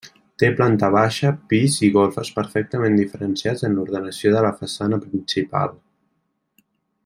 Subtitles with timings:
[0.43, 5.79] Té planta baixa, pis i golfes perfectament diferenciats en l'ordenació de la façana principal.